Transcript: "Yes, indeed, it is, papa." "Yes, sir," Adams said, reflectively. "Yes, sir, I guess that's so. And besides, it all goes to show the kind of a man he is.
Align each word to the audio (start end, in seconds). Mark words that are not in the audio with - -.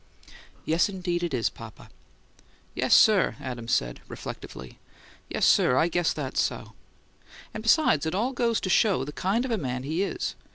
"Yes, 0.65 0.89
indeed, 0.89 1.21
it 1.21 1.31
is, 1.31 1.51
papa." 1.51 1.91
"Yes, 2.73 2.95
sir," 2.95 3.35
Adams 3.39 3.71
said, 3.71 3.99
reflectively. 4.07 4.79
"Yes, 5.29 5.45
sir, 5.45 5.77
I 5.77 5.89
guess 5.89 6.11
that's 6.11 6.41
so. 6.41 6.73
And 7.53 7.61
besides, 7.61 8.07
it 8.07 8.15
all 8.15 8.33
goes 8.33 8.59
to 8.61 8.69
show 8.71 9.03
the 9.05 9.11
kind 9.11 9.45
of 9.45 9.51
a 9.51 9.59
man 9.59 9.83
he 9.83 10.01
is. 10.01 10.33